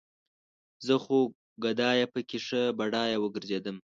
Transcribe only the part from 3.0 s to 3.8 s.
وګرځېدم